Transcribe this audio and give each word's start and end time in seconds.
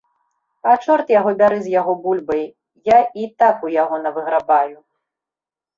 А, 0.69 0.71
чорт 0.83 1.11
яго 1.19 1.31
бяры 1.41 1.57
з 1.65 1.75
яго 1.79 1.95
бульбай, 2.07 2.41
я 2.95 2.99
і 3.25 3.31
так 3.45 3.55
у 3.69 3.73
яго 3.83 3.95
навыграбаю. 4.07 4.77